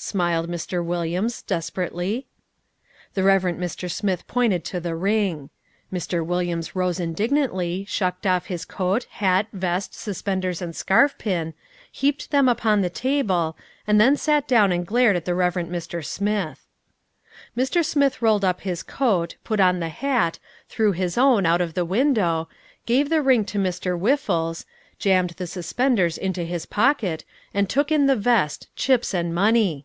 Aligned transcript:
smiled 0.00 0.48
Mr. 0.48 0.82
Williams, 0.82 1.42
desperately. 1.42 2.24
The 3.14 3.24
Reverend 3.24 3.58
Mr. 3.58 3.90
Smith 3.90 4.24
pointed 4.28 4.64
to 4.66 4.78
the 4.78 4.94
ring. 4.94 5.50
Mr. 5.92 6.24
Williams 6.24 6.76
rose 6.76 7.00
indignantly, 7.00 7.84
shucked 7.88 8.24
off 8.24 8.46
his 8.46 8.64
coat, 8.64 9.08
hat, 9.10 9.48
vest, 9.52 9.94
suspenders 9.96 10.62
and 10.62 10.72
scarfpin, 10.72 11.52
heaped 11.90 12.30
them 12.30 12.48
on 12.48 12.80
the 12.80 12.88
table, 12.88 13.56
and 13.88 14.00
then 14.00 14.16
sat 14.16 14.46
down 14.46 14.70
and 14.70 14.86
glared 14.86 15.16
at 15.16 15.24
the 15.24 15.34
Reverend 15.34 15.68
Mr. 15.68 16.04
Smith. 16.04 16.68
Mr. 17.56 17.84
Smith 17.84 18.22
rolled 18.22 18.44
up 18.44 18.62
the 18.62 18.84
coat, 18.86 19.34
put 19.42 19.58
on 19.58 19.80
the 19.80 19.88
hat, 19.88 20.38
threw 20.68 20.92
his 20.92 21.18
own 21.18 21.44
out 21.44 21.60
of 21.60 21.74
the 21.74 21.84
window, 21.84 22.48
gave 22.86 23.08
the 23.08 23.20
ring 23.20 23.44
to 23.46 23.58
Mr. 23.58 23.98
Whiffles, 23.98 24.64
jammed 25.00 25.30
the 25.30 25.46
suspenders 25.48 26.16
into 26.16 26.44
his 26.44 26.66
pocket, 26.66 27.24
and 27.52 27.68
took 27.68 27.90
in 27.90 28.06
the 28.06 28.14
vest, 28.14 28.68
chips 28.76 29.12
and 29.12 29.34
money. 29.34 29.84